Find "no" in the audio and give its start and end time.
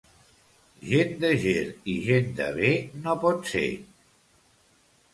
3.05-3.17